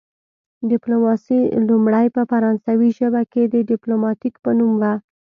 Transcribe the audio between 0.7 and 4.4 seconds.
ډیپلوماسي لومړی په فرانسوي ژبه کې د ډیپلوماتیک